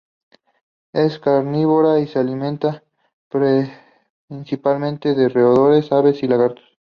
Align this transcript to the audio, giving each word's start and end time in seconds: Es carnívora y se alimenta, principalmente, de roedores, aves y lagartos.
Es 0.93 1.19
carnívora 1.19 1.99
y 1.99 2.07
se 2.07 2.17
alimenta, 2.17 2.83
principalmente, 4.27 5.13
de 5.13 5.29
roedores, 5.29 5.91
aves 5.91 6.23
y 6.23 6.27
lagartos. 6.27 6.65